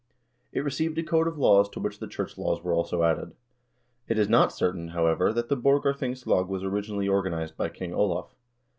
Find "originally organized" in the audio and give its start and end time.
6.63-7.55